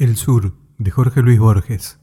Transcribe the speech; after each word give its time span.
El 0.00 0.16
Sur, 0.16 0.54
de 0.78 0.90
Jorge 0.90 1.20
Luis 1.20 1.38
Borges. 1.38 2.00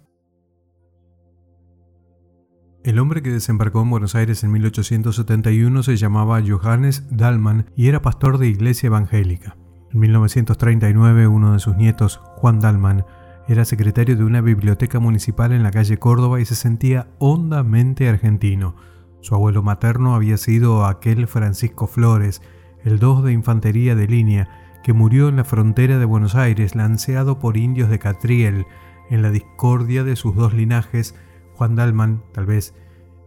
El 2.84 3.00
hombre 3.00 3.24
que 3.24 3.32
desembarcó 3.32 3.82
en 3.82 3.90
Buenos 3.90 4.14
Aires 4.14 4.44
en 4.44 4.52
1871 4.52 5.82
se 5.82 5.98
llamaba 5.98 6.44
Johannes 6.48 7.08
Dalman 7.10 7.72
y 7.76 7.88
era 7.88 8.04
pastor 8.04 8.38
de 8.38 8.50
iglesia 8.50 8.86
evangélica. 8.86 9.58
En 9.92 10.00
1939 10.02 11.26
uno 11.26 11.54
de 11.54 11.60
sus 11.60 11.76
nietos, 11.76 12.22
Juan 12.36 12.60
Dalman, 12.60 13.04
era 13.48 13.66
secretario 13.66 14.16
de 14.16 14.26
una 14.26 14.42
biblioteca 14.42 15.00
municipal 15.00 15.52
en 15.52 15.64
la 15.64 15.72
calle 15.72 15.98
Córdoba 15.98 16.40
y 16.40 16.46
se 16.46 16.54
sentía 16.54 17.08
hondamente 17.18 18.08
argentino. 18.08 18.76
Su 19.22 19.34
abuelo 19.34 19.64
materno 19.64 20.14
había 20.14 20.38
sido 20.38 20.86
aquel 20.86 21.26
Francisco 21.26 21.88
Flores, 21.88 22.44
el 22.84 23.00
2 23.00 23.24
de 23.24 23.34
infantería 23.34 23.96
de 23.96 24.08
línea, 24.08 24.67
que 24.88 24.94
murió 24.94 25.28
en 25.28 25.36
la 25.36 25.44
frontera 25.44 26.00
de 26.00 26.06
Buenos 26.06 26.36
Aires, 26.36 26.74
lanceado 26.74 27.40
por 27.40 27.58
indios 27.58 27.90
de 27.90 28.00
Catriel. 28.00 28.66
En 29.10 29.22
la 29.22 29.32
discordia 29.32 30.06
de 30.06 30.16
sus 30.16 30.34
dos 30.34 30.54
linajes, 30.54 31.14
Juan 31.56 31.76
Dalman, 31.76 32.24
tal 32.32 32.46
vez 32.46 32.74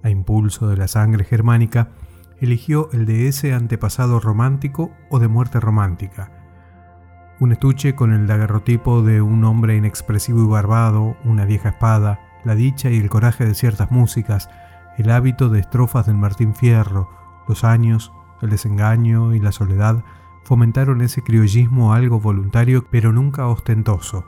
a 0.02 0.09
impulso 0.09 0.68
de 0.68 0.78
la 0.78 0.88
sangre 0.88 1.23
germánica, 1.23 1.91
eligió 2.38 2.88
el 2.95 3.04
de 3.04 3.28
ese 3.28 3.52
antepasado 3.52 4.20
romántico 4.20 4.91
o 5.10 5.18
de 5.18 5.28
muerte 5.28 5.60
romántica. 5.60 6.32
Un 7.41 7.52
estuche 7.52 7.95
con 7.95 8.15
el 8.15 8.27
daguerrotipo 8.27 9.02
de 9.02 9.20
un 9.20 9.45
hombre 9.45 9.77
inexpresivo 9.77 10.42
y 10.42 10.46
barbado, 10.46 11.18
una 11.24 11.45
vieja 11.45 11.68
espada, 11.68 12.20
la 12.42 12.54
dicha 12.54 12.88
y 12.88 12.96
el 12.96 13.10
coraje 13.10 13.45
de 13.45 13.54
ciertas 13.54 13.90
músicas, 13.90 14.48
el 14.96 15.10
hábito 15.10 15.51
de 15.51 15.60
estrofas 15.60 16.06
del 16.06 16.16
Martín 16.16 16.54
Fierro, 16.54 17.10
los 17.46 17.65
años, 17.65 18.15
el 18.40 18.48
desengaño 18.48 19.34
y 19.34 19.40
la 19.40 19.52
soledad 19.52 20.02
fomentaron 20.44 21.00
ese 21.00 21.22
criollismo 21.22 21.92
algo 21.92 22.20
voluntario 22.20 22.86
pero 22.90 23.12
nunca 23.12 23.46
ostentoso. 23.46 24.24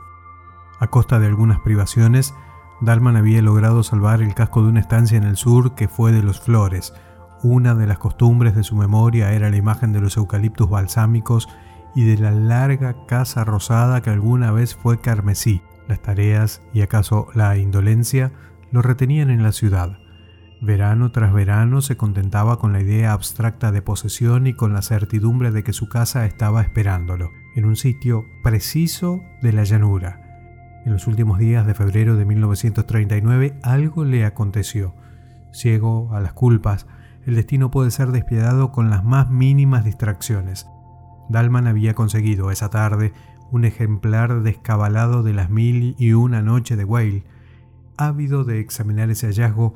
A 0.79 0.87
costa 0.87 1.19
de 1.19 1.27
algunas 1.27 1.59
privaciones, 1.59 2.33
Dalman 2.81 3.15
había 3.15 3.41
logrado 3.41 3.83
salvar 3.83 4.21
el 4.21 4.33
casco 4.33 4.61
de 4.61 4.69
una 4.69 4.79
estancia 4.79 5.17
en 5.17 5.23
el 5.23 5.37
sur 5.37 5.75
que 5.75 5.87
fue 5.87 6.11
de 6.11 6.23
los 6.23 6.41
Flores. 6.41 6.93
Una 7.41 7.75
de 7.75 7.87
las 7.87 7.97
costumbres 7.97 8.55
de 8.55 8.63
su 8.63 8.75
memoria 8.75 9.31
era 9.31 9.49
la 9.49 9.57
imagen 9.57 9.93
de 9.93 10.01
los 10.01 10.17
eucaliptus 10.17 10.69
balsámicos 10.69 11.47
y 11.95 12.03
de 12.05 12.17
la 12.17 12.31
larga 12.31 13.05
casa 13.05 13.43
rosada 13.43 14.01
que 14.01 14.09
alguna 14.09 14.51
vez 14.51 14.75
fue 14.75 14.99
carmesí. 14.99 15.61
Las 15.87 16.01
tareas 16.01 16.61
y 16.73 16.81
acaso 16.81 17.27
la 17.33 17.57
indolencia 17.57 18.31
lo 18.71 18.81
retenían 18.81 19.29
en 19.29 19.43
la 19.43 19.51
ciudad. 19.51 19.99
Verano 20.63 21.11
tras 21.11 21.33
verano 21.33 21.81
se 21.81 21.97
contentaba 21.97 22.57
con 22.57 22.71
la 22.71 22.79
idea 22.79 23.11
abstracta 23.11 23.73
de 23.73 23.81
posesión 23.81 24.47
y 24.47 24.53
con 24.53 24.71
la 24.71 24.81
certidumbre 24.81 25.51
de 25.51 25.61
que 25.61 25.73
su 25.73 25.89
casa 25.89 26.25
estaba 26.25 26.61
esperándolo, 26.61 27.31
en 27.53 27.65
un 27.65 27.75
sitio 27.75 28.23
preciso 28.43 29.19
de 29.41 29.51
la 29.51 29.65
llanura. 29.65 30.21
En 30.85 30.93
los 30.93 31.05
últimos 31.05 31.37
días 31.37 31.67
de 31.67 31.73
febrero 31.73 32.15
de 32.15 32.23
1939 32.23 33.59
algo 33.61 34.05
le 34.05 34.23
aconteció. 34.23 34.95
Ciego 35.51 36.15
a 36.15 36.21
las 36.21 36.31
culpas, 36.31 36.87
el 37.25 37.35
destino 37.35 37.69
puede 37.69 37.91
ser 37.91 38.13
despiadado 38.13 38.71
con 38.71 38.89
las 38.89 39.03
más 39.03 39.29
mínimas 39.29 39.83
distracciones. 39.83 40.65
Dalman 41.27 41.67
había 41.67 41.93
conseguido 41.93 42.51
esa 42.51 42.69
tarde 42.69 43.11
un 43.51 43.65
ejemplar 43.65 44.43
descabalado 44.43 45.23
de 45.23 45.33
las 45.33 45.49
mil 45.49 45.97
y 45.99 46.13
una 46.13 46.41
noche 46.41 46.77
de 46.77 46.85
Whale. 46.85 47.25
Ávido 47.97 48.45
de 48.45 48.61
examinar 48.61 49.09
ese 49.09 49.27
hallazgo, 49.27 49.73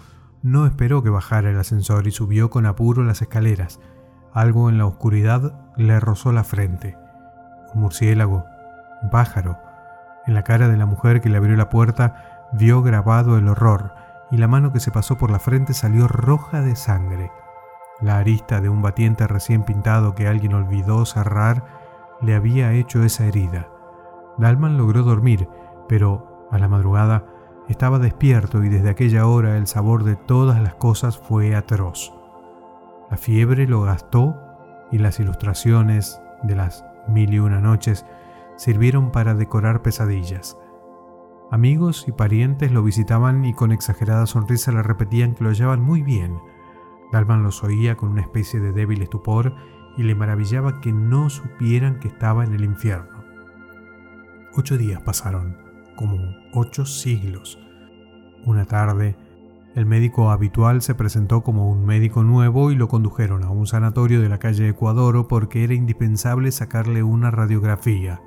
no 0.47 0.65
esperó 0.65 1.03
que 1.03 1.09
bajara 1.09 1.49
el 1.49 1.59
ascensor 1.59 2.07
y 2.07 2.11
subió 2.11 2.49
con 2.49 2.65
apuro 2.65 3.03
las 3.03 3.21
escaleras. 3.21 3.81
Algo 4.31 4.69
en 4.69 4.77
la 4.77 4.85
oscuridad 4.85 5.59
le 5.75 5.99
rozó 5.99 6.31
la 6.31 6.45
frente. 6.45 6.97
Un 7.73 7.81
murciélago, 7.81 8.45
un 9.01 9.09
pájaro. 9.09 9.59
En 10.25 10.33
la 10.33 10.43
cara 10.43 10.69
de 10.69 10.77
la 10.77 10.85
mujer 10.85 11.19
que 11.19 11.27
le 11.27 11.35
abrió 11.35 11.57
la 11.57 11.69
puerta 11.69 12.47
vio 12.53 12.81
grabado 12.81 13.37
el 13.37 13.49
horror 13.49 13.93
y 14.31 14.37
la 14.37 14.47
mano 14.47 14.71
que 14.71 14.79
se 14.79 14.89
pasó 14.89 15.17
por 15.17 15.31
la 15.31 15.39
frente 15.39 15.73
salió 15.73 16.07
roja 16.07 16.61
de 16.61 16.77
sangre. 16.77 17.29
La 17.99 18.17
arista 18.17 18.61
de 18.61 18.69
un 18.69 18.81
batiente 18.81 19.27
recién 19.27 19.63
pintado 19.63 20.15
que 20.15 20.29
alguien 20.29 20.53
olvidó 20.53 21.05
cerrar 21.05 21.65
le 22.21 22.35
había 22.35 22.71
hecho 22.71 23.03
esa 23.03 23.25
herida. 23.25 23.67
Dalman 24.37 24.77
logró 24.77 25.03
dormir, 25.03 25.49
pero 25.89 26.47
a 26.51 26.57
la 26.57 26.69
madrugada 26.69 27.25
estaba 27.67 27.99
despierto 27.99 28.63
y 28.63 28.69
desde 28.69 28.89
aquella 28.89 29.27
hora 29.27 29.57
el 29.57 29.67
sabor 29.67 30.03
de 30.03 30.15
todas 30.15 30.61
las 30.61 30.75
cosas 30.75 31.17
fue 31.17 31.55
atroz. 31.55 32.13
La 33.11 33.17
fiebre 33.17 33.67
lo 33.67 33.81
gastó 33.81 34.35
y 34.91 34.97
las 34.97 35.19
ilustraciones 35.19 36.21
de 36.43 36.55
las 36.55 36.85
mil 37.07 37.33
y 37.33 37.39
una 37.39 37.59
noches 37.59 38.05
sirvieron 38.55 39.11
para 39.11 39.33
decorar 39.33 39.81
pesadillas. 39.81 40.57
Amigos 41.51 42.05
y 42.07 42.11
parientes 42.11 42.71
lo 42.71 42.83
visitaban 42.83 43.45
y 43.45 43.53
con 43.53 43.71
exagerada 43.71 44.25
sonrisa 44.25 44.71
le 44.71 44.83
repetían 44.83 45.33
que 45.33 45.43
lo 45.43 45.49
hallaban 45.49 45.81
muy 45.81 46.01
bien. 46.01 46.39
Dalman 47.11 47.43
los 47.43 47.63
oía 47.63 47.95
con 47.95 48.09
una 48.09 48.21
especie 48.21 48.59
de 48.59 48.73
débil 48.73 49.01
estupor 49.01 49.55
y 49.97 50.03
le 50.03 50.15
maravillaba 50.15 50.81
que 50.81 50.91
no 50.91 51.29
supieran 51.29 51.99
que 51.99 52.09
estaba 52.09 52.43
en 52.43 52.53
el 52.53 52.65
infierno. 52.65 53.23
Ocho 54.53 54.77
días 54.77 55.01
pasaron 55.01 55.66
como 55.97 56.17
ocho 56.53 56.85
siglos. 56.85 57.59
Una 58.45 58.63
tarde, 58.63 59.17
el 59.75 59.85
médico 59.85 60.31
habitual 60.31 60.81
se 60.81 60.95
presentó 60.95 61.43
como 61.43 61.69
un 61.69 61.85
médico 61.85 62.23
nuevo 62.23 62.71
y 62.71 62.75
lo 62.75 62.87
condujeron 62.87 63.43
a 63.43 63.49
un 63.49 63.67
sanatorio 63.67 64.21
de 64.21 64.29
la 64.29 64.39
calle 64.39 64.69
Ecuadoro 64.69 65.27
porque 65.27 65.65
era 65.65 65.73
indispensable 65.73 66.51
sacarle 66.51 67.03
una 67.03 67.29
radiografía. 67.29 68.21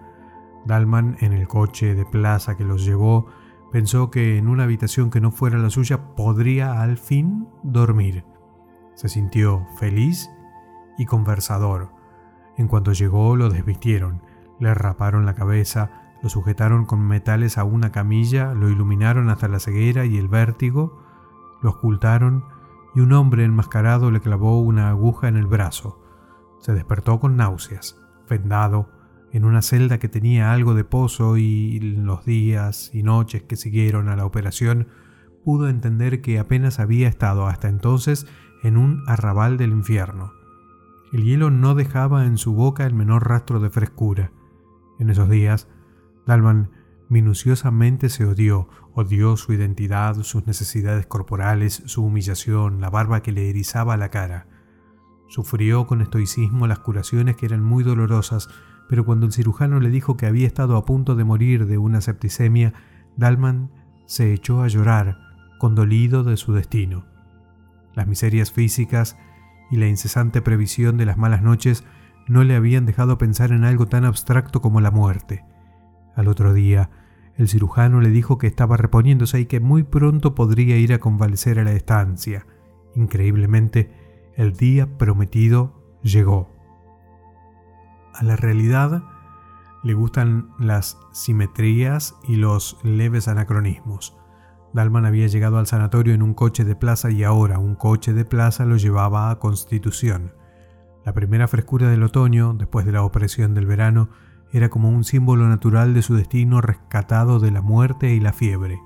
Dalman, 0.66 1.16
en 1.20 1.32
el 1.32 1.48
coche 1.48 1.94
de 1.94 2.04
plaza 2.04 2.56
que 2.56 2.64
los 2.64 2.84
llevó, 2.84 3.26
pensó 3.72 4.10
que 4.10 4.36
en 4.36 4.48
una 4.48 4.64
habitación 4.64 5.10
que 5.10 5.20
no 5.20 5.30
fuera 5.30 5.58
la 5.58 5.70
suya 5.70 6.14
podría 6.14 6.82
al 6.82 6.98
fin 6.98 7.48
dormir. 7.62 8.24
Se 8.94 9.08
sintió 9.08 9.66
feliz 9.78 10.30
y 10.98 11.06
conversador. 11.06 11.90
En 12.58 12.68
cuanto 12.68 12.92
llegó 12.92 13.36
lo 13.36 13.48
desvistieron, 13.48 14.22
le 14.58 14.74
raparon 14.74 15.24
la 15.24 15.34
cabeza, 15.34 16.09
lo 16.22 16.28
sujetaron 16.28 16.84
con 16.84 17.06
metales 17.06 17.58
a 17.58 17.64
una 17.64 17.92
camilla, 17.92 18.54
lo 18.54 18.68
iluminaron 18.68 19.30
hasta 19.30 19.48
la 19.48 19.60
ceguera 19.60 20.04
y 20.04 20.18
el 20.18 20.28
vértigo, 20.28 21.02
lo 21.62 21.70
ocultaron 21.70 22.44
y 22.94 23.00
un 23.00 23.12
hombre 23.12 23.44
enmascarado 23.44 24.10
le 24.10 24.20
clavó 24.20 24.60
una 24.60 24.90
aguja 24.90 25.28
en 25.28 25.36
el 25.36 25.46
brazo. 25.46 26.00
Se 26.60 26.72
despertó 26.74 27.20
con 27.20 27.36
náuseas, 27.36 27.98
vendado, 28.28 28.88
en 29.32 29.44
una 29.44 29.62
celda 29.62 29.98
que 29.98 30.08
tenía 30.08 30.52
algo 30.52 30.74
de 30.74 30.84
pozo 30.84 31.36
y 31.36 31.76
en 31.76 32.04
los 32.04 32.24
días 32.24 32.90
y 32.92 33.02
noches 33.02 33.42
que 33.44 33.56
siguieron 33.56 34.08
a 34.08 34.16
la 34.16 34.26
operación 34.26 34.88
pudo 35.44 35.68
entender 35.68 36.20
que 36.20 36.38
apenas 36.38 36.80
había 36.80 37.08
estado 37.08 37.46
hasta 37.46 37.68
entonces 37.68 38.26
en 38.62 38.76
un 38.76 39.04
arrabal 39.06 39.56
del 39.56 39.70
infierno. 39.70 40.32
El 41.12 41.24
hielo 41.24 41.50
no 41.50 41.74
dejaba 41.74 42.26
en 42.26 42.38
su 42.38 42.52
boca 42.54 42.86
el 42.86 42.94
menor 42.94 43.28
rastro 43.28 43.58
de 43.60 43.70
frescura. 43.70 44.32
En 44.98 45.10
esos 45.10 45.30
días 45.30 45.68
Dalman 46.30 46.70
minuciosamente 47.08 48.08
se 48.08 48.24
odió, 48.24 48.68
odió 48.94 49.36
su 49.36 49.52
identidad, 49.52 50.22
sus 50.22 50.46
necesidades 50.46 51.04
corporales, 51.06 51.82
su 51.86 52.04
humillación, 52.04 52.80
la 52.80 52.88
barba 52.88 53.20
que 53.20 53.32
le 53.32 53.50
erizaba 53.50 53.96
la 53.96 54.10
cara. 54.10 54.46
Sufrió 55.26 55.88
con 55.88 56.02
estoicismo 56.02 56.68
las 56.68 56.78
curaciones 56.78 57.34
que 57.34 57.46
eran 57.46 57.64
muy 57.64 57.82
dolorosas, 57.82 58.48
pero 58.88 59.04
cuando 59.04 59.26
el 59.26 59.32
cirujano 59.32 59.80
le 59.80 59.90
dijo 59.90 60.16
que 60.16 60.26
había 60.26 60.46
estado 60.46 60.76
a 60.76 60.84
punto 60.84 61.16
de 61.16 61.24
morir 61.24 61.66
de 61.66 61.78
una 61.78 62.00
septicemia, 62.00 62.74
Dalman 63.16 63.72
se 64.06 64.32
echó 64.32 64.62
a 64.62 64.68
llorar, 64.68 65.18
condolido 65.58 66.22
de 66.22 66.36
su 66.36 66.52
destino. 66.52 67.06
Las 67.92 68.06
miserias 68.06 68.52
físicas 68.52 69.18
y 69.68 69.78
la 69.78 69.88
incesante 69.88 70.42
previsión 70.42 70.96
de 70.96 71.06
las 71.06 71.18
malas 71.18 71.42
noches 71.42 71.82
no 72.28 72.44
le 72.44 72.54
habían 72.54 72.86
dejado 72.86 73.18
pensar 73.18 73.50
en 73.50 73.64
algo 73.64 73.86
tan 73.86 74.04
abstracto 74.04 74.60
como 74.62 74.80
la 74.80 74.92
muerte. 74.92 75.44
Al 76.20 76.28
otro 76.28 76.52
día, 76.52 76.90
el 77.38 77.48
cirujano 77.48 78.02
le 78.02 78.10
dijo 78.10 78.36
que 78.36 78.46
estaba 78.46 78.76
reponiéndose 78.76 79.40
y 79.40 79.46
que 79.46 79.58
muy 79.58 79.84
pronto 79.84 80.34
podría 80.34 80.76
ir 80.76 80.92
a 80.92 80.98
convalecer 80.98 81.58
a 81.58 81.64
la 81.64 81.72
estancia. 81.72 82.46
Increíblemente, 82.94 83.90
el 84.36 84.52
día 84.52 84.98
prometido 84.98 85.98
llegó. 86.02 86.54
A 88.12 88.22
la 88.22 88.36
realidad 88.36 89.02
le 89.82 89.94
gustan 89.94 90.50
las 90.58 90.98
simetrías 91.10 92.16
y 92.28 92.36
los 92.36 92.76
leves 92.82 93.26
anacronismos. 93.26 94.14
Dalman 94.74 95.06
había 95.06 95.26
llegado 95.26 95.56
al 95.56 95.66
sanatorio 95.66 96.12
en 96.12 96.20
un 96.20 96.34
coche 96.34 96.66
de 96.66 96.76
plaza 96.76 97.10
y 97.10 97.24
ahora 97.24 97.58
un 97.58 97.76
coche 97.76 98.12
de 98.12 98.26
plaza 98.26 98.66
lo 98.66 98.76
llevaba 98.76 99.30
a 99.30 99.38
Constitución. 99.38 100.34
La 101.02 101.14
primera 101.14 101.48
frescura 101.48 101.88
del 101.88 102.02
otoño, 102.02 102.52
después 102.52 102.84
de 102.84 102.92
la 102.92 103.04
opresión 103.04 103.54
del 103.54 103.64
verano, 103.64 104.10
era 104.52 104.68
como 104.68 104.88
un 104.88 105.04
símbolo 105.04 105.48
natural 105.48 105.94
de 105.94 106.02
su 106.02 106.14
destino 106.14 106.60
rescatado 106.60 107.38
de 107.38 107.50
la 107.50 107.62
muerte 107.62 108.14
y 108.14 108.20
la 108.20 108.32
fiebre. 108.32 108.80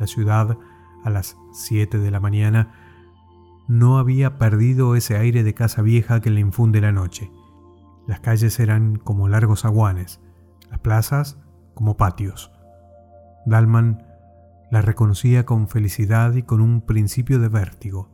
La 0.00 0.06
ciudad, 0.06 0.58
a 1.04 1.10
las 1.10 1.36
7 1.52 1.98
de 1.98 2.10
la 2.10 2.20
mañana, 2.20 2.72
no 3.68 3.98
había 3.98 4.38
perdido 4.38 4.96
ese 4.96 5.16
aire 5.16 5.42
de 5.42 5.54
casa 5.54 5.82
vieja 5.82 6.20
que 6.20 6.30
le 6.30 6.40
infunde 6.40 6.80
la 6.80 6.92
noche. 6.92 7.30
Las 8.06 8.20
calles 8.20 8.60
eran 8.60 8.96
como 8.96 9.28
largos 9.28 9.64
aguanes, 9.64 10.20
las 10.70 10.80
plazas 10.80 11.38
como 11.74 11.96
patios. 11.96 12.52
Dalman 13.44 14.04
la 14.70 14.82
reconocía 14.82 15.46
con 15.46 15.68
felicidad 15.68 16.34
y 16.34 16.42
con 16.42 16.60
un 16.60 16.80
principio 16.80 17.38
de 17.38 17.48
vértigo. 17.48 18.10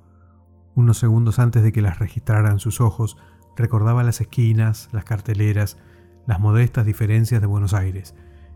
Unos 0.75 0.99
segundos 0.99 1.39
antes 1.39 1.63
de 1.63 1.73
que 1.73 1.83
las 1.83 1.99
registraran 1.99 2.59
sus 2.59 2.81
ojos, 2.81 3.17
recordaba 3.57 4.03
las 4.03 4.21
esquinas, 4.21 4.89
las 4.93 5.05
carteleras, 5.05 5.79
las 6.27 6.41
modestas 6.41 6.87
diferencias 6.87 7.41
de 7.41 7.47
Buenos 7.47 7.75
Aires. 7.75 8.15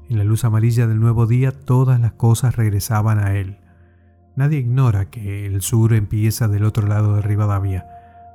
En 0.08 0.18
la 0.18 0.24
luz 0.24 0.44
amarilla 0.44 0.86
del 0.86 1.00
nuevo 1.00 1.26
día 1.26 1.52
todas 1.52 2.00
las 2.00 2.12
cosas 2.12 2.56
regresaban 2.56 3.18
a 3.18 3.34
él. 3.34 3.58
Nadie 4.36 4.58
ignora 4.58 5.10
que 5.10 5.46
el 5.46 5.62
sur 5.62 5.94
empieza 5.94 6.46
del 6.46 6.64
otro 6.64 6.86
lado 6.86 7.16
de 7.16 7.22
Rivadavia. 7.22 7.86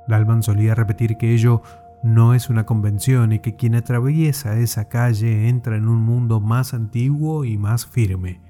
Dalman 0.08 0.42
solía 0.42 0.74
repetir 0.74 1.16
que 1.16 1.32
ello 1.32 1.62
no 2.02 2.34
es 2.34 2.50
una 2.50 2.66
convención 2.66 3.32
y 3.32 3.38
que 3.38 3.54
quien 3.54 3.76
atraviesa 3.76 4.58
esa 4.58 4.88
calle 4.88 5.48
entra 5.48 5.76
en 5.76 5.88
un 5.88 6.02
mundo 6.02 6.40
más 6.40 6.74
antiguo 6.74 7.44
y 7.44 7.56
más 7.56 7.86
firme. 7.86 8.40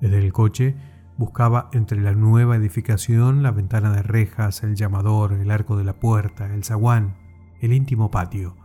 Desde 0.00 0.18
el 0.18 0.32
coche 0.32 0.74
buscaba 1.16 1.70
entre 1.72 2.00
la 2.00 2.12
nueva 2.12 2.56
edificación 2.56 3.44
la 3.44 3.52
ventana 3.52 3.92
de 3.92 4.02
rejas, 4.02 4.64
el 4.64 4.74
llamador, 4.74 5.32
el 5.34 5.52
arco 5.52 5.76
de 5.76 5.84
la 5.84 5.92
puerta, 5.92 6.52
el 6.52 6.64
zaguán, 6.64 7.14
el 7.60 7.72
íntimo 7.72 8.10
patio. 8.10 8.56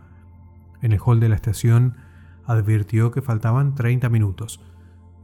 En 0.82 0.92
el 0.92 1.00
hall 1.04 1.20
de 1.20 1.30
la 1.30 1.36
estación 1.36 1.96
advirtió 2.46 3.12
que 3.12 3.22
faltaban 3.22 3.76
30 3.76 4.10
minutos. 4.10 4.62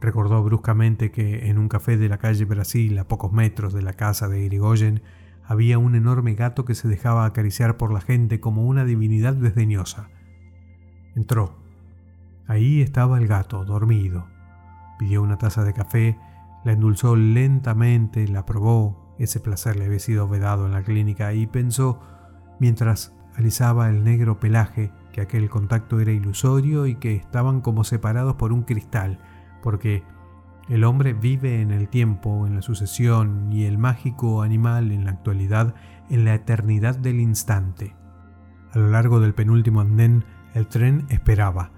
Recordó 0.00 0.42
bruscamente 0.42 1.10
que 1.10 1.48
en 1.48 1.58
un 1.58 1.68
café 1.68 1.96
de 1.96 2.08
la 2.08 2.18
calle 2.18 2.44
Brasil, 2.44 2.98
a 2.98 3.08
pocos 3.08 3.32
metros 3.32 3.72
de 3.72 3.82
la 3.82 3.94
casa 3.94 4.28
de 4.28 4.44
Irigoyen, 4.44 5.02
había 5.46 5.78
un 5.78 5.94
enorme 5.94 6.34
gato 6.34 6.64
que 6.64 6.74
se 6.74 6.88
dejaba 6.88 7.26
acariciar 7.26 7.76
por 7.76 7.92
la 7.92 8.00
gente 8.00 8.40
como 8.40 8.66
una 8.66 8.84
divinidad 8.84 9.34
desdeñosa. 9.34 10.08
Entró. 11.14 11.56
Ahí 12.46 12.82
estaba 12.82 13.18
el 13.18 13.26
gato, 13.26 13.64
dormido. 13.64 14.26
Pidió 14.98 15.22
una 15.22 15.38
taza 15.38 15.64
de 15.64 15.72
café, 15.72 16.18
la 16.64 16.72
endulzó 16.72 17.16
lentamente, 17.16 18.26
la 18.28 18.44
probó, 18.46 19.14
ese 19.18 19.40
placer 19.40 19.76
le 19.76 19.86
había 19.86 19.98
sido 19.98 20.28
vedado 20.28 20.66
en 20.66 20.72
la 20.72 20.82
clínica, 20.82 21.32
y 21.34 21.46
pensó, 21.46 22.00
mientras 22.58 23.14
alisaba 23.36 23.88
el 23.88 24.04
negro 24.04 24.40
pelaje, 24.40 24.92
que 25.14 25.20
aquel 25.20 25.48
contacto 25.48 26.00
era 26.00 26.10
ilusorio 26.10 26.86
y 26.86 26.96
que 26.96 27.14
estaban 27.14 27.60
como 27.60 27.84
separados 27.84 28.34
por 28.34 28.52
un 28.52 28.64
cristal, 28.64 29.20
porque 29.62 30.02
el 30.68 30.82
hombre 30.82 31.12
vive 31.12 31.60
en 31.60 31.70
el 31.70 31.88
tiempo, 31.88 32.48
en 32.48 32.56
la 32.56 32.62
sucesión, 32.62 33.52
y 33.52 33.64
el 33.64 33.78
mágico 33.78 34.42
animal 34.42 34.90
en 34.90 35.04
la 35.04 35.12
actualidad, 35.12 35.76
en 36.10 36.24
la 36.24 36.34
eternidad 36.34 36.96
del 36.96 37.20
instante. 37.20 37.94
A 38.72 38.78
lo 38.80 38.90
largo 38.90 39.20
del 39.20 39.34
penúltimo 39.34 39.82
andén, 39.82 40.24
el 40.52 40.66
tren 40.66 41.06
esperaba. 41.10 41.70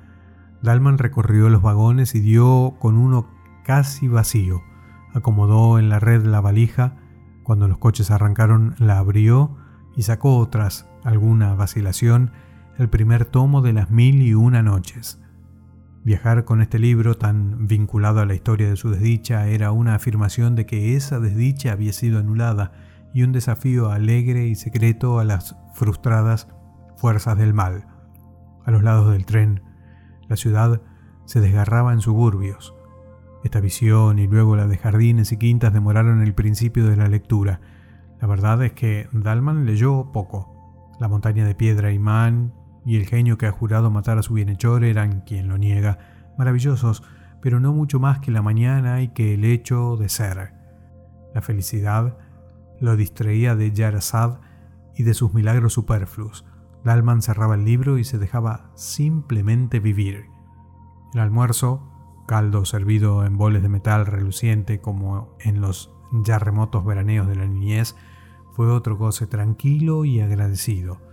Dalman 0.63 0.97
recorrió 0.97 1.51
los 1.51 1.61
vagones 1.61 2.15
y 2.15 2.21
dio 2.21 2.77
con 2.79 2.97
uno 2.97 3.29
casi 3.65 4.09
vacío. 4.09 4.63
Acomodó 5.13 5.79
en 5.79 5.91
la 5.91 6.01
red 6.01 6.25
la 6.25 6.41
valija. 6.41 6.97
Cuando 7.43 7.69
los 7.69 7.77
coches 7.77 8.11
arrancaron, 8.11 8.77
la 8.79 8.97
abrió 8.97 9.59
y 9.95 10.05
sacó, 10.05 10.49
tras 10.49 10.89
alguna 11.05 11.55
vacilación, 11.55 12.33
el 12.79 12.89
primer 12.91 13.25
tomo 13.25 13.63
de 13.63 13.73
las 13.73 13.91
mil 13.91 14.23
y 14.23 14.35
una 14.35 14.63
noches. 14.63 15.19
Viajar 16.05 16.45
con 16.45 16.61
este 16.61 16.79
libro 16.79 17.17
tan 17.17 17.67
vinculado 17.67 18.21
a 18.21 18.27
la 18.27 18.35
historia 18.35 18.69
de 18.69 18.77
su 18.77 18.91
desdicha 18.91 19.49
era 19.49 19.73
una 19.73 19.95
afirmación 19.95 20.55
de 20.55 20.67
que 20.67 20.95
esa 20.95 21.19
desdicha 21.19 21.73
había 21.73 21.93
sido 21.93 22.19
anulada 22.21 22.73
y 23.15 23.23
un 23.23 23.33
desafío 23.33 23.91
alegre 23.91 24.47
y 24.47 24.55
secreto 24.55 25.19
a 25.19 25.25
las 25.25 25.57
frustradas 25.75 26.49
fuerzas 26.97 27.39
del 27.39 27.55
mal. 27.55 27.87
A 28.65 28.71
los 28.71 28.83
lados 28.83 29.11
del 29.11 29.25
tren, 29.25 29.63
la 30.29 30.37
ciudad 30.37 30.83
se 31.25 31.41
desgarraba 31.41 31.93
en 31.93 32.01
suburbios. 32.01 32.75
Esta 33.43 33.61
visión 33.61 34.19
y 34.19 34.27
luego 34.27 34.55
la 34.55 34.67
de 34.67 34.77
jardines 34.77 35.33
y 35.33 35.39
quintas 35.39 35.73
demoraron 35.73 36.21
el 36.21 36.35
principio 36.35 36.87
de 36.87 36.97
la 36.97 37.09
lectura. 37.09 37.61
La 38.21 38.27
verdad 38.27 38.63
es 38.65 38.73
que 38.73 39.09
Dalman 39.13 39.67
leyó 39.67 40.13
poco. 40.13 40.95
La 41.01 41.09
montaña 41.09 41.47
de 41.47 41.55
piedra 41.55 41.93
imán 41.93 42.53
y 42.87 42.97
el 42.97 43.07
genio 43.07 43.37
que 43.37 43.47
ha 43.47 43.53
jurado 43.53 43.91
matar 43.91 44.17
a 44.17 44.23
su 44.23 44.35
bienhechor 44.35 44.85
eran, 44.85 45.23
quien 45.23 45.49
lo 45.49 45.59
niega, 45.59 45.99
maravillosos, 46.39 47.03
pero 47.43 47.59
no 47.59 47.73
mucho 47.73 47.99
más 47.99 48.21
que 48.21 48.31
la 48.31 48.43
mañana 48.43 49.03
y 49.03 49.09
que 49.09 49.35
el 49.35 49.45
hecho 49.45 49.97
de 49.97 50.09
ser. 50.09 50.55
La 51.35 51.43
felicidad 51.43 52.17
lo 52.81 52.97
distraía 52.97 53.57
de 53.57 53.73
Yarazad 53.73 54.39
y 54.95 55.03
de 55.03 55.15
sus 55.15 55.35
milagros 55.35 55.73
superfluos. 55.73 56.47
Dalman 56.85 57.23
cerraba 57.23 57.57
el 57.57 57.65
libro 57.65 57.99
y 57.99 58.05
se 58.05 58.19
dejaba 58.19 58.71
simplemente 58.77 59.81
vivir. 59.81 60.27
El 61.13 61.21
almuerzo, 61.21 61.91
caldo 62.29 62.65
servido 62.65 63.27
en 63.27 63.37
boles 63.37 63.63
de 63.63 63.69
metal 63.69 64.07
reluciente 64.07 64.81
como 64.81 65.37
en 65.41 65.61
los 65.61 65.93
ya 66.13 66.39
remotos 66.39 66.85
veraneos 66.85 67.27
de 67.27 67.35
la 67.35 67.47
niñez, 67.47 67.97
fue 68.53 68.71
otro 68.71 68.97
goce 68.97 69.27
tranquilo 69.27 70.05
y 70.05 70.21
agradecido. 70.21 71.06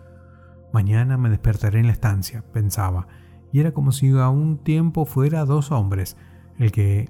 Mañana 0.74 1.18
me 1.18 1.30
despertaré 1.30 1.80
en 1.80 1.86
la 1.86 1.94
estancia, 1.94 2.44
pensaba, 2.52 3.08
y 3.52 3.60
era 3.60 3.74
como 3.74 3.92
si 3.92 4.10
a 4.18 4.30
un 4.30 4.58
tiempo 4.58 5.06
fuera 5.06 5.46
dos 5.46 5.72
hombres, 5.72 6.18
el 6.58 6.72
que 6.72 7.10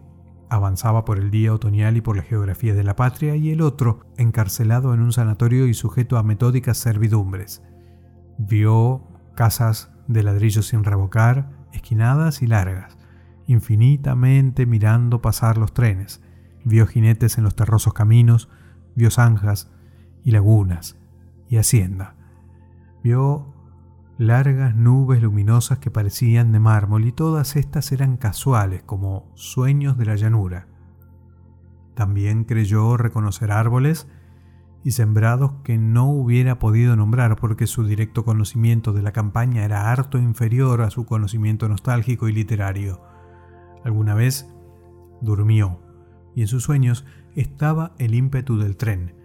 avanzaba 0.50 1.06
por 1.06 1.18
el 1.18 1.32
día 1.32 1.54
otoñal 1.54 1.96
y 1.96 2.02
por 2.02 2.18
la 2.18 2.24
geografía 2.24 2.74
de 2.74 2.84
la 2.84 2.98
patria, 2.98 3.38
y 3.38 3.52
el 3.52 3.62
otro, 3.62 4.02
encarcelado 4.18 4.94
en 4.94 5.00
un 5.00 5.14
sanatorio 5.14 5.66
y 5.66 5.74
sujeto 5.74 6.18
a 6.18 6.24
metódicas 6.24 6.78
servidumbres. 6.78 7.64
Vio 8.38 9.08
casas 9.34 9.94
de 10.10 10.24
ladrillo 10.24 10.62
sin 10.62 10.84
revocar, 10.84 11.50
esquinadas 11.72 12.42
y 12.42 12.48
largas, 12.48 12.98
infinitamente 13.48 14.66
mirando 14.66 15.22
pasar 15.22 15.58
los 15.58 15.74
trenes. 15.74 16.22
Vio 16.66 16.86
jinetes 16.86 17.38
en 17.38 17.46
los 17.46 17.56
terrosos 17.56 17.94
caminos, 17.94 18.50
vio 18.94 19.10
zanjas 19.10 19.72
y 20.26 20.32
lagunas 20.32 20.98
y 21.48 21.56
hacienda. 21.56 22.18
Vio 23.04 23.53
largas 24.18 24.76
nubes 24.76 25.22
luminosas 25.22 25.80
que 25.80 25.92
parecían 25.92 26.52
de 26.52 26.60
mármol 26.60 27.06
y 27.06 27.12
todas 27.12 27.56
estas 27.56 27.92
eran 27.92 28.18
casuales 28.18 28.84
como 28.84 29.32
sueños 29.34 29.98
de 29.98 30.06
la 30.06 30.16
llanura. 30.16 30.68
También 31.96 32.44
creyó 32.44 32.98
reconocer 32.98 33.52
árboles 33.52 34.08
y 34.84 34.92
sembrados 34.92 35.54
que 35.64 35.78
no 35.78 36.10
hubiera 36.10 36.60
podido 36.60 36.96
nombrar 36.96 37.38
porque 37.38 37.68
su 37.68 37.86
directo 37.86 38.26
conocimiento 38.26 38.94
de 38.94 39.02
la 39.02 39.14
campaña 39.14 39.64
era 39.64 39.92
harto 39.92 40.18
inferior 40.18 40.82
a 40.82 40.90
su 40.90 41.06
conocimiento 41.06 41.70
nostálgico 41.70 42.28
y 42.28 42.34
literario. 42.34 43.02
Alguna 43.84 44.14
vez 44.14 44.50
durmió 45.22 45.80
y 46.36 46.42
en 46.42 46.48
sus 46.48 46.64
sueños 46.64 47.06
estaba 47.36 47.94
el 47.98 48.14
ímpetu 48.14 48.58
del 48.58 48.78
tren, 48.78 49.23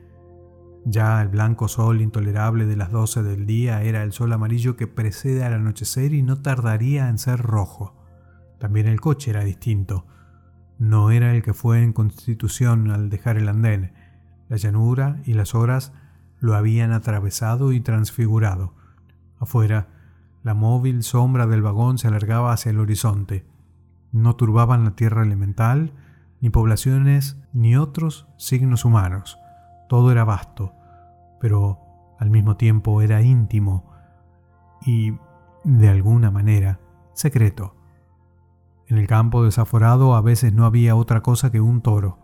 ya 0.91 1.21
el 1.21 1.29
blanco 1.29 1.69
sol 1.69 2.01
intolerable 2.01 2.65
de 2.65 2.77
las 2.77 2.91
doce 2.91 3.23
del 3.23 3.45
día 3.45 3.83
era 3.83 4.03
el 4.03 4.13
sol 4.13 4.33
amarillo 4.33 4.77
que 4.77 4.87
precede 4.87 5.45
al 5.45 5.53
anochecer 5.53 6.15
y 6.15 6.23
no 6.23 6.41
tardaría 6.41 7.09
en 7.09 7.19
ser 7.19 7.41
rojo. 7.41 7.95
También 8.59 8.87
el 8.87 9.01
coche 9.01 9.31
era 9.31 9.45
distinto. 9.45 10.07
No 10.79 11.11
era 11.11 11.35
el 11.35 11.43
que 11.43 11.53
fue 11.53 11.83
en 11.83 11.93
Constitución 11.93 12.91
al 12.91 13.11
dejar 13.11 13.37
el 13.37 13.49
andén. 13.49 13.93
La 14.49 14.57
llanura 14.57 15.21
y 15.25 15.35
las 15.35 15.55
horas 15.55 15.93
lo 16.41 16.55
habían 16.55 16.93
atravesado 16.93 17.73
y 17.73 17.81
transfigurado. 17.81 18.75
Afuera, 19.39 19.89
la 20.43 20.55
móvil 20.55 21.03
sombra 21.03 21.47
del 21.47 21.63
vagón 21.63 21.99
se 21.99 22.09
alargaba 22.09 22.53
hacia 22.53 22.71
el 22.71 22.81
horizonte. 22.81 23.45
No 24.11 24.37
turbaban 24.37 24.85
la 24.85 24.93
tierra 24.93 25.23
elemental, 25.23 25.93
ni 26.41 26.49
poblaciones, 26.49 27.37
ni 27.53 27.77
otros 27.77 28.27
signos 28.39 28.85
humanos. 28.85 29.39
Todo 29.89 30.13
era 30.13 30.25
vasto, 30.25 30.78
pero 31.41 31.79
al 32.19 32.31
mismo 32.31 32.57
tiempo 32.57 33.03
era 33.03 33.23
íntimo 33.23 33.91
y, 34.85 35.13
de 35.65 35.89
alguna 35.89 36.31
manera, 36.31 36.81
secreto. 37.15 37.75
En 38.87 38.97
el 38.97 39.07
campo 39.07 39.45
desaforado 39.45 40.15
a 40.15 40.21
veces 40.21 40.53
no 40.53 40.65
había 40.65 40.97
otra 40.97 41.23
cosa 41.23 41.53
que 41.53 41.61
un 41.61 41.83
toro. 41.83 42.19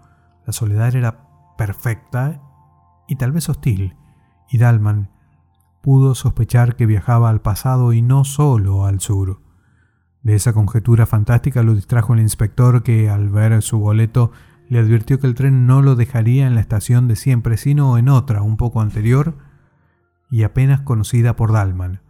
La 0.46 0.52
soledad 0.52 0.94
era 0.94 1.28
perfecta 1.56 2.40
y 3.06 3.16
tal 3.16 3.32
vez 3.32 3.48
hostil, 3.48 3.96
y 4.48 4.58
Dalman 4.58 5.10
pudo 5.82 6.14
sospechar 6.14 6.76
que 6.76 6.86
viajaba 6.86 7.28
al 7.28 7.42
pasado 7.42 7.92
y 7.92 8.00
no 8.00 8.24
solo 8.24 8.86
al 8.86 9.00
sur. 9.00 9.42
De 10.22 10.34
esa 10.34 10.54
conjetura 10.54 11.04
fantástica 11.04 11.62
lo 11.62 11.74
distrajo 11.74 12.14
el 12.14 12.20
inspector 12.20 12.82
que, 12.82 13.10
al 13.10 13.28
ver 13.28 13.60
su 13.60 13.78
boleto, 13.78 14.32
le 14.74 14.80
advirtió 14.80 15.20
que 15.20 15.28
el 15.28 15.36
tren 15.36 15.68
no 15.68 15.82
lo 15.82 15.94
dejaría 15.94 16.48
en 16.48 16.56
la 16.56 16.60
estación 16.60 17.06
de 17.06 17.14
siempre, 17.14 17.56
sino 17.58 17.96
en 17.96 18.08
otra, 18.08 18.42
un 18.42 18.56
poco 18.56 18.80
anterior 18.80 19.38
y 20.28 20.42
apenas 20.42 20.80
conocida 20.80 21.36
por 21.36 21.52
Dalman. 21.52 22.00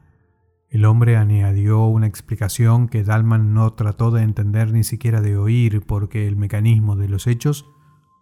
El 0.70 0.86
hombre 0.86 1.18
añadió 1.18 1.84
una 1.84 2.06
explicación 2.06 2.88
que 2.88 3.04
Dalman 3.04 3.52
no 3.52 3.74
trató 3.74 4.10
de 4.10 4.22
entender 4.22 4.72
ni 4.72 4.82
siquiera 4.82 5.20
de 5.20 5.36
oír 5.36 5.84
porque 5.84 6.26
el 6.26 6.36
mecanismo 6.36 6.96
de 6.96 7.06
los 7.06 7.26
hechos 7.26 7.66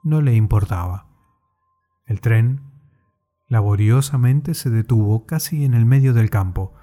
no 0.02 0.20
le 0.20 0.34
importaba. 0.34 1.06
El 2.04 2.20
tren 2.20 2.62
laboriosamente 3.46 4.54
se 4.54 4.70
detuvo 4.70 5.24
casi 5.24 5.64
en 5.64 5.72
el 5.72 5.86
medio 5.86 6.14
del 6.14 6.30
campo, 6.30 6.74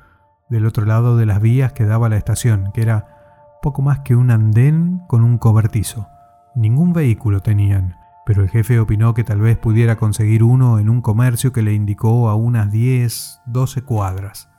del 0.50 0.66
otro 0.66 0.86
lado 0.86 1.18
de 1.18 1.26
las 1.26 1.42
vías 1.42 1.74
que 1.74 1.84
daba 1.84 2.08
la 2.08 2.16
estación, 2.16 2.72
que 2.74 2.84
era 2.84 3.60
poco 3.62 3.82
más 3.82 4.00
que 4.00 4.16
un 4.16 4.32
andén 4.32 5.02
con 5.10 5.26
un 5.26 5.38
cobertizo. 5.38 6.08
Ningún 6.56 6.94
vehículo 6.94 7.42
tenían, 7.42 7.96
pero 8.26 8.44
el 8.44 8.50
jefe 8.50 8.80
opinó 8.80 9.14
que 9.14 9.24
tal 9.24 9.40
vez 9.40 9.58
pudiera 9.58 9.96
conseguir 9.96 10.44
uno 10.44 10.80
en 10.80 10.90
un 10.90 11.02
comercio 11.02 11.52
que 11.52 11.62
le 11.62 11.74
indicó 11.74 12.30
a 12.30 12.36
unas 12.36 12.72
10, 12.72 13.42
12 13.46 13.82
cuadras. 13.84 14.50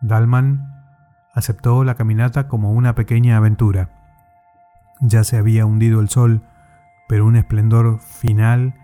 Dalman 0.00 0.74
aceptó 1.34 1.84
la 1.84 1.94
caminata 1.94 2.48
como 2.48 2.72
una 2.72 2.94
pequeña 2.94 3.36
aventura. 3.36 3.90
Ya 5.00 5.24
se 5.24 5.36
había 5.36 5.66
hundido 5.66 6.00
el 6.00 6.08
sol, 6.08 6.42
pero 7.08 7.26
un 7.26 7.36
esplendor 7.36 7.98
final 7.98 8.74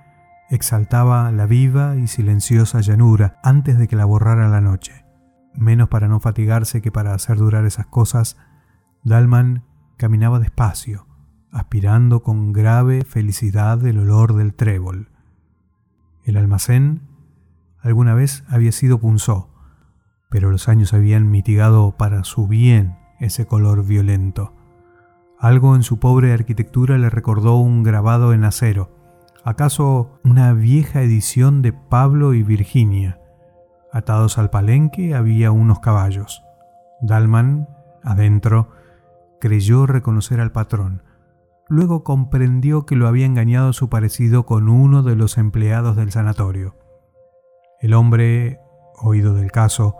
exaltaba 0.50 1.30
la 1.30 1.46
viva 1.46 1.96
y 1.96 2.08
silenciosa 2.08 2.80
llanura 2.80 3.38
antes 3.42 3.78
de 3.78 3.86
que 3.86 3.96
la 3.96 4.04
borrara 4.04 4.48
la 4.48 4.60
noche. 4.60 5.04
Menos 5.54 5.88
para 5.88 6.08
no 6.08 6.20
fatigarse 6.20 6.82
que 6.82 6.90
para 6.90 7.14
hacer 7.14 7.36
durar 7.38 7.64
esas 7.64 7.86
cosas, 7.86 8.36
Dalman 9.04 9.64
caminaba 9.96 10.40
despacio, 10.40 11.06
aspirando 11.52 12.22
con 12.22 12.52
grave 12.52 13.04
felicidad 13.04 13.84
el 13.86 13.98
olor 13.98 14.34
del 14.34 14.54
trébol. 14.54 15.08
El 16.24 16.36
almacén 16.36 17.02
alguna 17.80 18.14
vez 18.14 18.44
había 18.48 18.72
sido 18.72 18.98
punzó, 18.98 19.50
pero 20.28 20.50
los 20.50 20.68
años 20.68 20.94
habían 20.94 21.30
mitigado 21.30 21.96
para 21.96 22.24
su 22.24 22.46
bien 22.46 22.96
ese 23.18 23.46
color 23.46 23.84
violento. 23.84 24.54
Algo 25.38 25.74
en 25.74 25.82
su 25.82 25.98
pobre 25.98 26.32
arquitectura 26.32 26.98
le 26.98 27.10
recordó 27.10 27.56
un 27.56 27.82
grabado 27.82 28.32
en 28.32 28.44
acero, 28.44 28.90
acaso 29.44 30.20
una 30.22 30.52
vieja 30.52 31.02
edición 31.02 31.62
de 31.62 31.72
Pablo 31.72 32.34
y 32.34 32.42
Virginia. 32.42 33.18
Atados 33.92 34.38
al 34.38 34.50
palenque 34.50 35.14
había 35.14 35.50
unos 35.50 35.80
caballos. 35.80 36.42
Dalman, 37.00 37.68
adentro, 38.04 38.70
creyó 39.40 39.86
reconocer 39.86 40.40
al 40.40 40.52
patrón. 40.52 41.02
Luego 41.70 42.02
comprendió 42.02 42.84
que 42.84 42.96
lo 42.96 43.06
había 43.06 43.26
engañado 43.26 43.72
su 43.72 43.88
parecido 43.88 44.44
con 44.44 44.68
uno 44.68 45.04
de 45.04 45.14
los 45.14 45.38
empleados 45.38 45.94
del 45.94 46.10
sanatorio. 46.10 46.74
El 47.80 47.94
hombre, 47.94 48.58
oído 49.00 49.34
del 49.34 49.52
caso, 49.52 49.94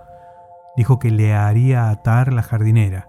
dijo 0.76 0.98
que 0.98 1.12
le 1.12 1.32
haría 1.32 1.88
atar 1.88 2.32
la 2.32 2.42
jardinera. 2.42 3.08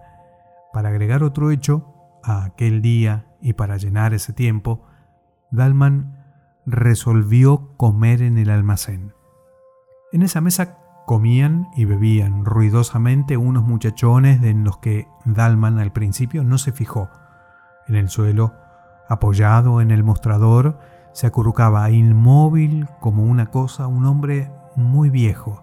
Para 0.73 0.89
agregar 0.89 1.23
otro 1.23 1.49
hecho, 1.49 1.91
a 2.23 2.45
aquel 2.45 2.83
día 2.83 3.25
y 3.41 3.53
para 3.53 3.77
llenar 3.77 4.13
ese 4.13 4.31
tiempo, 4.31 4.85
Dalman 5.49 6.23
resolvió 6.67 7.75
comer 7.77 8.21
en 8.21 8.37
el 8.37 8.51
almacén. 8.51 9.15
En 10.11 10.21
esa 10.21 10.39
mesa 10.39 10.77
comían 11.07 11.67
y 11.75 11.85
bebían 11.85 12.45
ruidosamente 12.45 13.37
unos 13.37 13.63
muchachones 13.63 14.43
en 14.43 14.63
los 14.63 14.77
que 14.77 15.07
Dalman 15.25 15.79
al 15.79 15.91
principio 15.91 16.43
no 16.43 16.59
se 16.59 16.71
fijó. 16.71 17.09
En 17.91 17.97
el 17.97 18.07
suelo, 18.07 18.53
apoyado 19.09 19.81
en 19.81 19.91
el 19.91 20.01
mostrador, 20.01 20.79
se 21.11 21.27
acurrucaba 21.27 21.91
inmóvil 21.91 22.87
como 23.01 23.25
una 23.25 23.47
cosa 23.47 23.87
un 23.87 24.05
hombre 24.05 24.49
muy 24.77 25.09
viejo. 25.09 25.61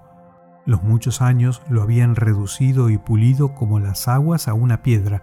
Los 0.67 0.83
muchos 0.83 1.23
años 1.23 1.63
lo 1.71 1.81
habían 1.81 2.17
reducido 2.17 2.91
y 2.91 2.99
pulido 2.99 3.55
como 3.55 3.81
las 3.81 4.09
aguas 4.09 4.47
a 4.47 4.53
una 4.53 4.83
piedra, 4.83 5.23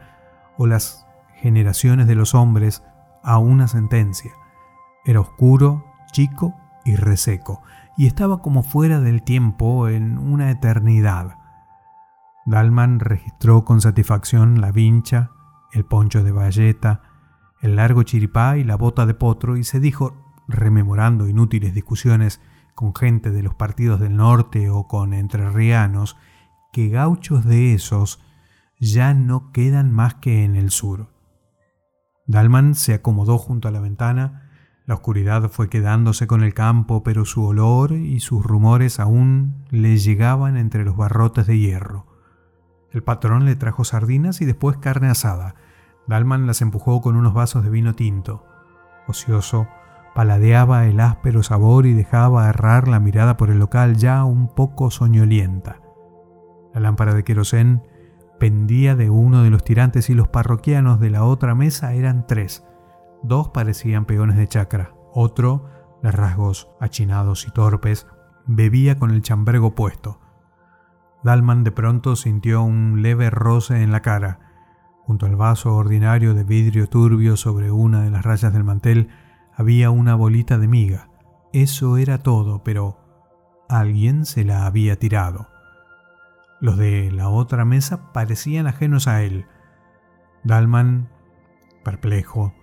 o 0.58 0.66
las 0.66 1.06
generaciones 1.36 2.08
de 2.08 2.16
los 2.16 2.34
hombres 2.34 2.84
a 3.22 3.38
una 3.38 3.68
sentencia. 3.68 4.32
Era 5.06 5.20
oscuro, 5.20 5.86
chico 6.12 6.56
y 6.86 6.96
reseco, 6.96 7.62
y 7.98 8.08
estaba 8.08 8.42
como 8.42 8.64
fuera 8.64 9.00
del 9.00 9.22
tiempo 9.22 9.90
en 9.90 10.18
una 10.18 10.50
eternidad. 10.50 11.38
Dalman 12.48 13.00
registró 13.00 13.64
con 13.64 13.80
satisfacción 13.80 14.60
la 14.60 14.72
vincha, 14.72 15.30
el 15.75 15.86
poncho 15.86 16.24
de 16.24 16.32
bayeta, 16.32 17.01
el 17.62 17.75
largo 17.75 18.03
chiripá 18.03 18.58
y 18.58 18.63
la 18.63 18.75
bota 18.75 19.05
de 19.05 19.13
potro 19.13 19.58
y 19.58 19.63
se 19.63 19.79
dijo, 19.79 20.34
rememorando 20.48 21.27
inútiles 21.27 21.74
discusiones 21.74 22.41
con 22.75 22.96
gente 22.96 23.32
de 23.32 23.44
los 23.44 23.55
partidos 23.55 24.00
del 24.00 24.15
norte 24.15 24.70
o 24.70 24.88
con 24.88 25.13
entrerrianos, 25.13 26.17
que 26.72 26.89
gauchos 26.89 27.46
de 27.46 27.74
esos 27.74 28.22
ya 28.79 29.13
no 29.13 29.51
quedan 29.51 29.91
más 29.91 30.15
que 30.15 30.44
en 30.44 30.55
el 30.55 30.72
sur. 30.72 31.13
Dalman 32.27 32.75
se 32.75 32.94
acomodó 32.94 33.38
junto 33.38 33.67
a 33.67 33.72
la 33.72 33.79
ventana, 33.79 34.50
la 34.86 34.96
oscuridad 34.96 35.50
fue 35.50 35.70
quedándose 35.70 36.27
con 36.27 36.44
el 36.44 36.53
campo, 36.53 37.03
pero 37.03 37.25
su 37.25 37.44
olor 37.44 37.94
y 37.94 38.20
sus 38.20 38.44
rumores 38.44 39.00
aún 39.00 39.65
le 39.72 39.98
llegaban 39.98 40.58
entre 40.58 40.86
los 40.86 40.96
barrotes 40.96 41.48
de 41.48 41.58
hierro. 41.58 42.05
El 42.91 43.03
patrón 43.03 43.46
le 43.46 43.55
trajo 43.55 43.84
sardinas 43.84 44.41
y 44.41 44.46
después 44.46 44.77
carne 44.77 45.10
asada. 45.10 45.55
Dalman 46.08 46.48
las 46.48 46.62
empujó 46.62 47.02
con 47.02 47.16
unos 47.16 47.34
vasos 47.34 47.64
de 47.64 47.70
vino 47.70 47.94
tinto. 47.94 48.46
Ocioso, 49.08 49.68
paladeaba 50.14 50.86
el 50.86 51.00
áspero 51.00 51.44
sabor 51.44 51.86
y 51.86 51.94
dejaba 51.94 52.50
errar 52.50 52.88
la 52.88 53.00
mirada 53.00 53.38
por 53.38 53.50
el 53.50 53.60
local 53.60 53.98
ya 53.98 54.24
un 54.24 54.48
poco 54.48 54.92
soñolienta. 54.92 55.82
La 56.74 56.80
lámpara 56.80 57.14
de 57.14 57.24
querosén 57.24 57.84
pendía 58.40 58.96
de 58.96 59.10
uno 59.10 59.44
de 59.44 59.50
los 59.50 59.64
tirantes 59.64 60.10
y 60.10 60.14
los 60.14 60.28
parroquianos 60.28 61.00
de 61.00 61.10
la 61.10 61.24
otra 61.24 61.56
mesa 61.56 61.94
eran 61.94 62.28
tres. 62.28 62.66
Dos 63.24 63.50
parecían 63.50 64.06
peones 64.06 64.38
de 64.38 64.48
chacra, 64.48 64.94
otro, 65.14 65.66
de 66.04 66.12
rasgos 66.12 66.70
achinados 66.80 67.48
y 67.48 67.52
torpes, 67.52 68.08
bebía 68.46 69.00
con 69.00 69.12
el 69.12 69.22
chambergo 69.22 69.74
puesto. 69.74 70.20
Dalman 71.24 71.64
de 71.64 71.72
pronto 71.72 72.16
sintió 72.16 72.62
un 72.62 73.02
leve 73.02 73.32
roce 73.32 73.82
en 73.82 73.92
la 73.92 74.02
cara. 74.02 74.45
Junto 75.06 75.26
al 75.26 75.36
vaso 75.36 75.76
ordinario 75.76 76.34
de 76.34 76.44
vidrio 76.44 76.88
turbio 76.88 77.38
sobre 77.38 77.72
una 77.72 78.02
de 78.02 78.10
las 78.10 78.24
rayas 78.24 78.54
del 78.54 78.64
mantel 78.64 79.10
había 79.56 79.92
una 79.92 80.16
bolita 80.16 80.58
de 80.58 80.68
miga. 80.68 81.10
Eso 81.54 81.98
era 81.98 82.18
todo, 82.20 82.64
pero 82.64 82.98
alguien 83.70 84.26
se 84.26 84.44
la 84.44 84.66
había 84.66 84.98
tirado. 84.98 85.48
Los 86.60 86.78
de 86.78 87.12
la 87.12 87.30
otra 87.30 87.66
mesa 87.66 88.12
parecían 88.12 88.68
ajenos 88.68 89.08
a 89.08 89.22
él. 89.22 89.46
Dalman, 90.44 91.10
perplejo, 91.84 92.54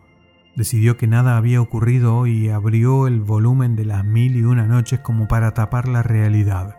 Decidió 0.55 0.99
que 0.99 1.07
nada 1.07 1.39
había 1.39 1.63
ocurrido 1.63 2.27
y 2.27 2.51
abrió 2.51 3.07
el 3.07 3.23
volumen 3.23 3.75
de 3.75 3.87
las 3.87 4.05
mil 4.05 4.37
y 4.37 4.45
una 4.45 4.67
noches 4.67 5.01
como 5.01 5.27
para 5.27 5.55
tapar 5.55 5.89
la 5.89 6.03
realidad. 6.03 6.77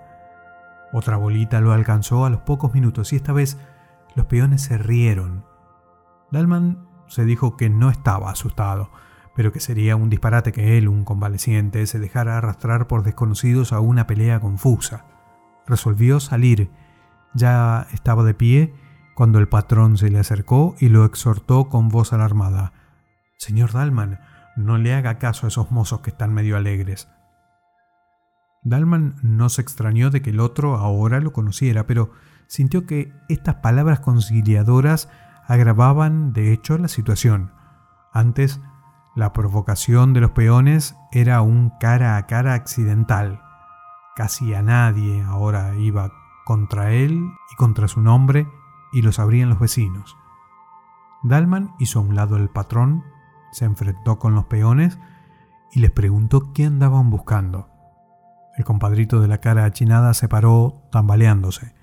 Otra 0.91 1.17
bolita 1.17 1.60
lo 1.60 1.72
alcanzó 1.72 2.25
a 2.25 2.29
los 2.29 2.41
pocos 2.41 2.74
minutos 2.75 3.13
y 3.13 3.15
esta 3.15 3.34
vez 3.34 3.58
los 4.15 4.27
peones 4.27 4.62
se 4.62 4.77
rieron. 4.77 5.46
Dalman 6.33 6.87
se 7.07 7.25
dijo 7.25 7.55
que 7.57 7.69
no 7.69 7.91
estaba 7.91 8.31
asustado, 8.31 8.89
pero 9.35 9.51
que 9.51 9.59
sería 9.59 9.95
un 9.95 10.09
disparate 10.09 10.51
que 10.51 10.79
él, 10.79 10.87
un 10.87 11.05
convaleciente, 11.05 11.85
se 11.85 11.99
dejara 11.99 12.37
arrastrar 12.37 12.87
por 12.87 13.03
desconocidos 13.03 13.71
a 13.71 13.79
una 13.79 14.07
pelea 14.07 14.39
confusa. 14.39 15.05
Resolvió 15.67 16.19
salir. 16.19 16.71
Ya 17.35 17.87
estaba 17.93 18.23
de 18.23 18.33
pie 18.33 18.73
cuando 19.15 19.37
el 19.37 19.47
patrón 19.47 19.95
se 19.97 20.09
le 20.09 20.17
acercó 20.17 20.75
y 20.79 20.89
lo 20.89 21.05
exhortó 21.05 21.69
con 21.69 21.89
voz 21.89 22.13
alarmada. 22.13 22.73
Señor 23.37 23.71
Dalman, 23.71 24.19
no 24.55 24.79
le 24.79 24.95
haga 24.95 25.19
caso 25.19 25.45
a 25.45 25.49
esos 25.49 25.69
mozos 25.69 26.01
que 26.01 26.09
están 26.09 26.33
medio 26.33 26.57
alegres. 26.57 27.09
Dalman 28.63 29.17
no 29.21 29.49
se 29.49 29.61
extrañó 29.61 30.09
de 30.09 30.23
que 30.23 30.31
el 30.31 30.39
otro 30.39 30.77
ahora 30.77 31.19
lo 31.19 31.31
conociera, 31.31 31.85
pero 31.85 32.11
sintió 32.47 32.87
que 32.87 33.13
estas 33.29 33.55
palabras 33.55 33.99
conciliadoras 33.99 35.09
agravaban 35.47 36.33
de 36.33 36.53
hecho 36.53 36.77
la 36.77 36.88
situación. 36.88 37.51
Antes, 38.12 38.62
la 39.15 39.33
provocación 39.33 40.13
de 40.13 40.21
los 40.21 40.31
peones 40.31 40.95
era 41.12 41.41
un 41.41 41.71
cara 41.79 42.17
a 42.17 42.25
cara 42.25 42.53
accidental. 42.53 43.41
Casi 44.15 44.53
a 44.53 44.62
nadie 44.62 45.21
ahora 45.23 45.75
iba 45.75 46.12
contra 46.45 46.91
él 46.91 47.31
y 47.51 47.55
contra 47.55 47.88
su 47.88 48.01
nombre 48.01 48.47
y 48.91 49.01
lo 49.01 49.12
sabrían 49.12 49.50
los 49.50 49.59
vecinos. 49.59 50.17
Dalman 51.23 51.73
hizo 51.79 52.00
a 52.00 52.01
un 52.01 52.15
lado 52.15 52.38
el 52.38 52.50
patrón 52.50 53.03
se 53.53 53.65
enfrentó 53.65 54.19
con 54.19 54.35
los 54.35 54.45
peones 54.45 55.00
y 55.71 55.79
les 55.79 55.91
preguntó 55.91 56.51
qué 56.53 56.65
andaban 56.65 57.09
buscando. 57.09 57.69
El 58.57 58.65
compadrito 58.65 59.19
de 59.19 59.27
la 59.27 59.39
cara 59.39 59.65
achinada 59.65 60.13
se 60.13 60.27
paró 60.27 60.83
tambaleándose. 60.91 61.75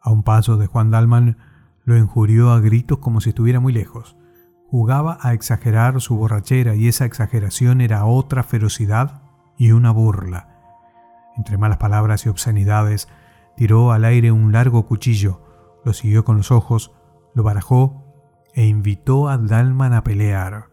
A 0.00 0.10
un 0.10 0.22
paso 0.22 0.56
de 0.56 0.66
Juan 0.66 0.90
Dalman 0.90 1.38
lo 1.84 1.96
injurió 1.96 2.50
a 2.50 2.60
gritos 2.60 2.98
como 2.98 3.20
si 3.20 3.30
estuviera 3.30 3.60
muy 3.60 3.72
lejos. 3.72 4.16
Jugaba 4.68 5.18
a 5.20 5.34
exagerar 5.34 6.00
su 6.00 6.16
borrachera 6.16 6.74
y 6.74 6.88
esa 6.88 7.04
exageración 7.04 7.80
era 7.80 8.06
otra 8.06 8.42
ferocidad 8.42 9.22
y 9.58 9.72
una 9.72 9.90
burla. 9.90 10.48
Entre 11.36 11.58
malas 11.58 11.78
palabras 11.78 12.24
y 12.26 12.28
obscenidades, 12.28 13.08
tiró 13.56 13.92
al 13.92 14.04
aire 14.04 14.32
un 14.32 14.52
largo 14.52 14.86
cuchillo, 14.86 15.42
lo 15.84 15.92
siguió 15.92 16.24
con 16.24 16.36
los 16.36 16.50
ojos, 16.50 16.92
lo 17.34 17.42
barajó 17.42 18.04
e 18.54 18.66
invitó 18.66 19.28
a 19.28 19.38
Dalman 19.38 19.94
a 19.94 20.04
pelear. 20.04 20.70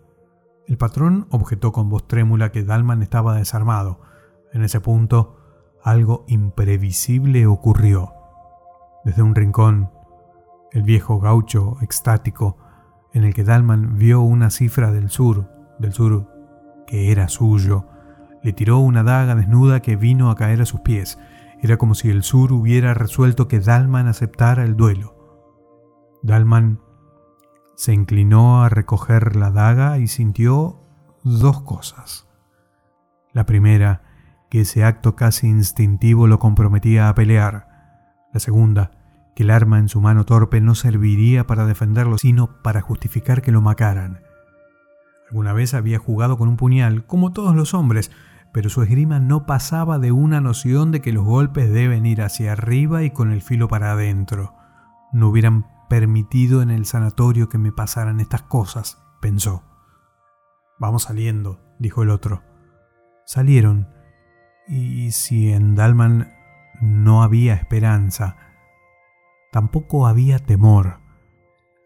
El 0.67 0.77
patrón 0.77 1.27
objetó 1.31 1.71
con 1.71 1.89
voz 1.89 2.07
trémula 2.07 2.51
que 2.51 2.63
Dalman 2.63 3.01
estaba 3.01 3.35
desarmado. 3.35 4.01
En 4.53 4.63
ese 4.63 4.79
punto, 4.81 5.37
algo 5.83 6.25
imprevisible 6.27 7.47
ocurrió. 7.47 8.13
Desde 9.03 9.23
un 9.23 9.33
rincón, 9.33 9.91
el 10.71 10.83
viejo 10.83 11.19
gaucho, 11.19 11.77
extático, 11.81 12.57
en 13.13 13.23
el 13.23 13.33
que 13.33 13.43
Dalman 13.43 13.97
vio 13.97 14.21
una 14.21 14.49
cifra 14.49 14.91
del 14.91 15.09
sur, 15.09 15.49
del 15.79 15.93
sur 15.93 16.27
que 16.85 17.11
era 17.11 17.27
suyo, 17.27 17.87
le 18.43 18.53
tiró 18.53 18.79
una 18.79 19.03
daga 19.03 19.35
desnuda 19.35 19.81
que 19.81 19.95
vino 19.95 20.29
a 20.29 20.35
caer 20.35 20.61
a 20.61 20.65
sus 20.65 20.81
pies. 20.81 21.19
Era 21.61 21.77
como 21.77 21.93
si 21.95 22.09
el 22.09 22.23
sur 22.23 22.53
hubiera 22.53 22.93
resuelto 22.93 23.47
que 23.47 23.59
Dalman 23.59 24.07
aceptara 24.07 24.63
el 24.63 24.75
duelo. 24.75 25.15
Dalman 26.23 26.79
se 27.75 27.93
inclinó 27.93 28.63
a 28.63 28.69
recoger 28.69 29.35
la 29.35 29.51
daga 29.51 29.97
y 29.97 30.07
sintió 30.07 30.81
dos 31.23 31.61
cosas. 31.61 32.27
La 33.33 33.45
primera, 33.45 34.03
que 34.49 34.61
ese 34.61 34.83
acto 34.83 35.15
casi 35.15 35.47
instintivo 35.47 36.27
lo 36.27 36.39
comprometía 36.39 37.09
a 37.09 37.15
pelear. 37.15 37.67
La 38.33 38.39
segunda, 38.39 38.91
que 39.39 39.43
el 39.43 39.51
arma 39.51 39.79
en 39.79 39.87
su 39.87 40.01
mano 40.01 40.25
torpe 40.25 40.59
no 40.59 40.75
serviría 40.75 41.47
para 41.47 41.65
defenderlo, 41.65 42.17
sino 42.17 42.61
para 42.61 42.81
justificar 42.81 43.41
que 43.41 43.53
lo 43.53 43.61
mataran. 43.61 44.21
Alguna 45.29 45.53
vez 45.53 45.73
había 45.73 45.97
jugado 45.97 46.37
con 46.37 46.49
un 46.49 46.57
puñal, 46.57 47.05
como 47.05 47.31
todos 47.31 47.55
los 47.55 47.73
hombres, 47.73 48.11
pero 48.51 48.69
su 48.69 48.83
esgrima 48.83 49.21
no 49.21 49.45
pasaba 49.45 49.97
de 49.97 50.11
una 50.11 50.41
noción 50.41 50.91
de 50.91 50.99
que 50.99 51.13
los 51.13 51.23
golpes 51.23 51.71
deben 51.71 52.05
ir 52.05 52.21
hacia 52.21 52.51
arriba 52.51 53.03
y 53.03 53.11
con 53.11 53.31
el 53.31 53.41
filo 53.41 53.69
para 53.69 53.93
adentro. 53.93 54.55
No 55.13 55.29
hubieran 55.29 55.67
permitido 55.87 56.61
en 56.61 56.69
el 56.69 56.85
sanatorio 56.85 57.47
que 57.47 57.57
me 57.57 57.71
pasaran 57.71 58.19
estas 58.19 58.41
cosas, 58.41 59.01
pensó. 59.21 59.63
Vamos 60.79 61.03
saliendo, 61.03 61.61
dijo 61.79 62.03
el 62.03 62.09
otro. 62.09 62.43
Salieron, 63.25 63.87
y 64.67 65.11
si 65.11 65.53
en 65.53 65.75
Dalman 65.75 66.33
no 66.81 67.23
había 67.23 67.53
esperanza, 67.53 68.35
tampoco 69.51 70.07
había 70.07 70.39
temor. 70.39 70.99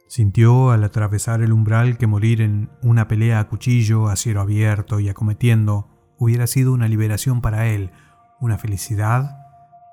Sintió 0.07 0.71
al 0.71 0.83
atravesar 0.83 1.41
el 1.41 1.53
umbral 1.53 1.97
que 1.97 2.07
morir 2.07 2.41
en 2.41 2.69
una 2.81 3.07
pelea 3.07 3.39
a 3.39 3.47
cuchillo, 3.47 4.09
a 4.09 4.15
cielo 4.15 4.41
abierto 4.41 4.99
y 4.99 5.09
acometiendo 5.09 5.89
hubiera 6.17 6.47
sido 6.47 6.73
una 6.73 6.87
liberación 6.87 7.41
para 7.41 7.67
él, 7.67 7.91
una 8.39 8.57
felicidad 8.57 9.37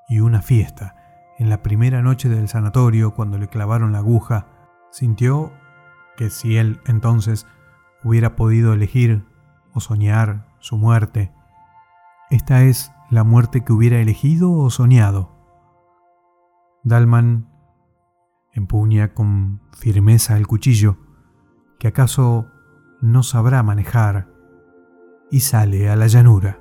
y 0.07 0.19
una 0.19 0.41
fiesta. 0.41 0.95
En 1.39 1.49
la 1.49 1.63
primera 1.63 2.01
noche 2.01 2.29
del 2.29 2.47
sanatorio, 2.47 3.15
cuando 3.15 3.37
le 3.37 3.47
clavaron 3.47 3.91
la 3.91 3.99
aguja, 3.99 4.47
sintió 4.91 5.51
que 6.17 6.29
si 6.29 6.57
él 6.57 6.79
entonces 6.85 7.47
hubiera 8.03 8.35
podido 8.35 8.73
elegir 8.73 9.25
o 9.73 9.79
soñar 9.79 10.47
su 10.59 10.77
muerte, 10.77 11.31
esta 12.29 12.63
es 12.63 12.91
la 13.09 13.23
muerte 13.23 13.63
que 13.63 13.73
hubiera 13.73 13.99
elegido 13.99 14.51
o 14.53 14.69
soñado. 14.69 15.31
Dalman 16.83 17.50
empuña 18.53 19.13
con 19.13 19.61
firmeza 19.71 20.37
el 20.37 20.47
cuchillo, 20.47 20.97
que 21.79 21.87
acaso 21.87 22.47
no 23.01 23.23
sabrá 23.23 23.63
manejar, 23.63 24.29
y 25.31 25.39
sale 25.39 25.89
a 25.89 25.95
la 25.95 26.05
llanura. 26.07 26.59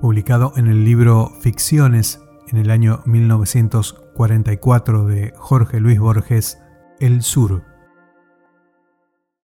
Publicado 0.00 0.52
en 0.56 0.68
el 0.68 0.84
libro 0.84 1.32
Ficciones 1.40 2.22
en 2.46 2.58
el 2.58 2.70
año 2.70 3.02
1944 3.04 5.06
de 5.06 5.34
Jorge 5.36 5.80
Luis 5.80 5.98
Borges, 5.98 6.58
El 6.98 7.22
Sur. 7.22 7.67